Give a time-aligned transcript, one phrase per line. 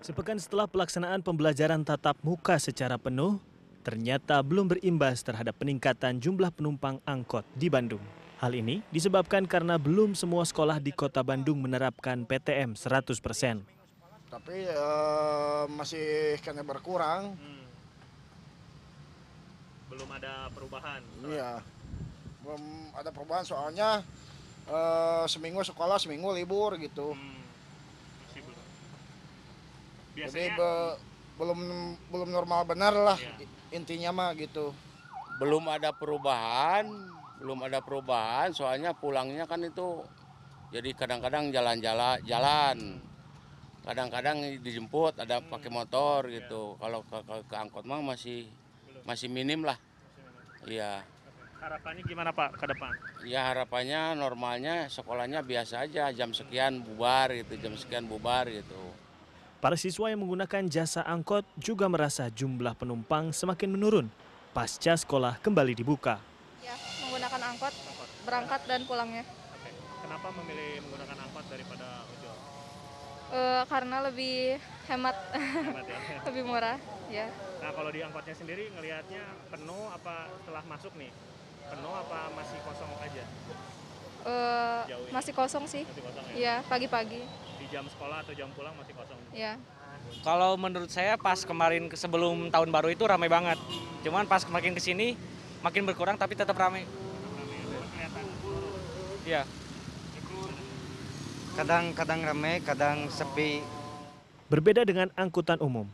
[0.00, 3.36] Sepekan setelah pelaksanaan pembelajaran tatap muka secara penuh,
[3.84, 8.00] ternyata belum berimbas terhadap peningkatan jumlah penumpang angkot di Bandung.
[8.40, 13.60] Hal ini disebabkan karena belum semua sekolah di kota Bandung menerapkan PTM 100%.
[14.30, 17.34] tapi eh, masih kena berkurang
[19.90, 21.02] Belum ada perubahan.
[21.26, 21.58] iya
[22.38, 22.62] belum
[22.94, 24.06] ada perubahan soalnya
[24.70, 27.18] eh, seminggu sekolah seminggu libur gitu
[30.28, 30.96] jadi be-
[31.40, 31.60] belum
[32.12, 33.18] belum normal benar lah
[33.72, 34.76] intinya mah gitu
[35.40, 36.84] belum ada perubahan,
[37.40, 38.52] belum ada perubahan.
[38.52, 40.04] Soalnya pulangnya kan itu
[40.68, 43.00] jadi kadang-kadang jalan-jalan, jalan.
[43.80, 46.76] Kadang-kadang dijemput, ada pakai motor gitu.
[46.76, 48.44] Kalau ke, ke, ke angkot mah masih
[49.08, 49.80] masih minim lah.
[50.68, 51.00] Iya.
[51.56, 52.92] Harapannya gimana Pak ke depan?
[53.24, 58.92] Ya harapannya normalnya sekolahnya biasa aja jam sekian bubar gitu, jam sekian bubar gitu.
[59.60, 64.08] Para siswa yang menggunakan jasa angkot juga merasa jumlah penumpang semakin menurun
[64.56, 66.16] pasca sekolah kembali dibuka.
[66.64, 66.72] Ya,
[67.04, 67.74] menggunakan angkot,
[68.24, 69.20] berangkat dan pulangnya.
[70.00, 72.36] Kenapa memilih menggunakan angkot daripada ojol?
[73.36, 74.56] Eh, karena lebih
[74.88, 75.98] hemat, Hemat ya.
[76.32, 76.80] lebih murah.
[77.12, 77.28] Ya,
[77.60, 81.12] Nah kalau di angkotnya sendiri ngelihatnya penuh apa setelah masuk nih?
[81.68, 83.24] Penuh apa masih kosong aja?
[84.24, 85.12] Eh, ini.
[85.12, 85.84] masih kosong sih.
[85.84, 86.34] Masih kosong ya?
[86.40, 87.49] Ya, pagi-pagi.
[87.70, 89.20] Jam sekolah atau jam pulang masih kosong?
[89.30, 89.54] Ya.
[90.26, 93.56] Kalau menurut saya pas kemarin ke- sebelum tahun baru itu ramai banget.
[94.02, 95.14] Cuman pas makin ke sini
[95.62, 96.84] makin berkurang tapi tetap ramai.
[99.22, 99.46] Iya.
[101.50, 103.60] kadang-kadang ramai, kadang sepi.
[104.48, 105.84] Berbeda dengan angkutan umum,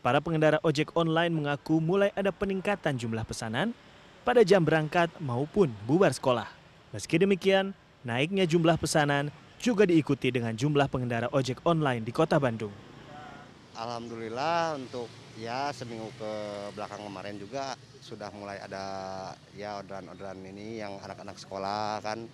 [0.00, 3.76] para pengendara ojek online mengaku mulai ada peningkatan jumlah pesanan
[4.24, 6.48] pada jam berangkat maupun bubar sekolah.
[6.96, 9.28] Meski demikian, naiknya jumlah pesanan
[9.60, 12.72] juga diikuti dengan jumlah pengendara ojek online di kota Bandung.
[13.76, 16.32] Alhamdulillah untuk ya seminggu ke
[16.74, 18.84] belakang kemarin juga sudah mulai ada
[19.54, 22.24] ya orderan-orderan ini yang anak-anak sekolah kan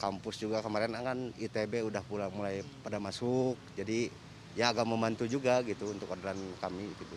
[0.00, 4.08] kampus juga kemarin kan ITB udah pulang mulai pada masuk jadi
[4.56, 7.16] ya agak membantu juga gitu untuk orderan kami gitu.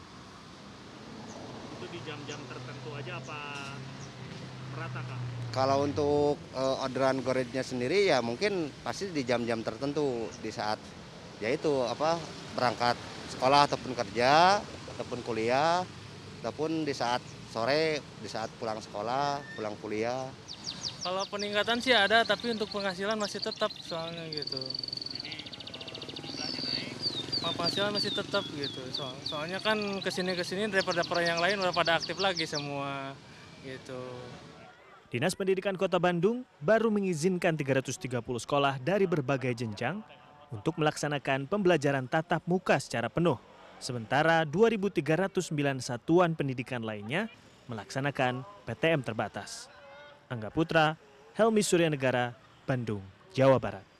[1.79, 3.39] Itu di jam-jam tertentu aja apa
[4.73, 5.19] merata kak?
[5.53, 10.81] Kalau untuk eh, orderan gorengnya sendiri ya mungkin pasti di jam-jam tertentu di saat
[11.37, 12.17] ya itu apa
[12.57, 12.97] berangkat
[13.37, 14.57] sekolah ataupun kerja
[14.97, 15.85] ataupun kuliah
[16.41, 17.21] ataupun di saat
[17.53, 20.29] sore di saat pulang sekolah pulang kuliah
[21.03, 24.55] Kalau peningkatan sih ada tapi untuk penghasilan masih tetap soalnya gitu.
[27.43, 28.81] Penghasilan masih tetap gitu.
[28.95, 32.47] Soal- soalnya kan ke sini ke sini daripada para yang lain udah pada aktif lagi
[32.47, 33.11] semua
[33.67, 33.99] gitu.
[35.13, 40.01] Dinas Pendidikan Kota Bandung baru mengizinkan 330 sekolah dari berbagai jenjang
[40.49, 43.37] untuk melaksanakan pembelajaran tatap muka secara penuh.
[43.77, 45.53] Sementara 2.309
[45.85, 47.29] satuan pendidikan lainnya
[47.69, 49.69] melaksanakan PTM terbatas.
[50.33, 50.97] Angga Putra,
[51.37, 52.33] Helmi Suryanegara,
[52.65, 53.05] Bandung,
[53.37, 53.92] Jawa Barat.